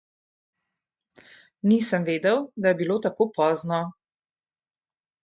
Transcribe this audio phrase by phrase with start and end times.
[1.71, 3.83] Nisem vedel, da je bilo tako pozno.